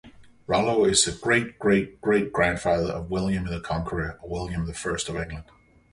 Rollo 0.47 0.83
is 0.85 1.05
the 1.05 1.11
great-great-great-grandfather 1.11 2.91
of 2.91 3.11
William 3.11 3.45
the 3.45 3.59
Conqueror, 3.61 4.17
or 4.23 4.29
William 4.31 4.65
the 4.65 4.73
First 4.73 5.07
of 5.09 5.15
England. 5.15 5.43